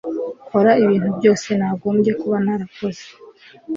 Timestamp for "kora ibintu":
0.47-1.09